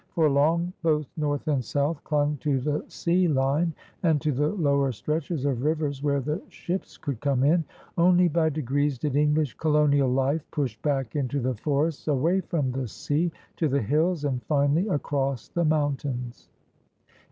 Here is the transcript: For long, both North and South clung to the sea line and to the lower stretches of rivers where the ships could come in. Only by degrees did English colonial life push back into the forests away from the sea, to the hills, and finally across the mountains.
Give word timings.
For 0.15 0.31
long, 0.31 0.73
both 0.81 1.07
North 1.15 1.47
and 1.47 1.63
South 1.63 2.03
clung 2.03 2.37
to 2.37 2.59
the 2.59 2.83
sea 2.87 3.27
line 3.27 3.71
and 4.01 4.19
to 4.21 4.31
the 4.31 4.47
lower 4.47 4.91
stretches 4.91 5.45
of 5.45 5.61
rivers 5.61 6.01
where 6.01 6.19
the 6.21 6.41
ships 6.49 6.97
could 6.97 7.19
come 7.21 7.43
in. 7.43 7.63
Only 7.99 8.27
by 8.27 8.49
degrees 8.49 8.97
did 8.97 9.15
English 9.15 9.57
colonial 9.59 10.09
life 10.09 10.43
push 10.49 10.75
back 10.77 11.15
into 11.15 11.39
the 11.39 11.53
forests 11.53 12.07
away 12.07 12.41
from 12.41 12.71
the 12.71 12.87
sea, 12.87 13.31
to 13.57 13.67
the 13.67 13.83
hills, 13.83 14.25
and 14.25 14.41
finally 14.45 14.87
across 14.87 15.49
the 15.49 15.65
mountains. 15.65 16.49